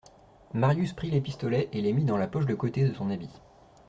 Marius 0.55 0.93
prit 0.93 1.11
les 1.11 1.21
pistolets 1.21 1.69
et 1.73 1.79
les 1.83 1.93
mit 1.93 2.05
dans 2.05 2.17
la 2.17 2.25
poche 2.25 2.47
de 2.47 2.55
côté 2.55 2.89
de 2.89 2.91
son 2.95 3.11
habit. 3.11 3.29